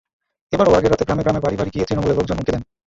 [0.53, 2.63] এবারও আগের রাতে গ্রামে গ্রামে বাড়ি বাড়ি গিয়ে তৃণমূলের লোকজন হুমকি দেন।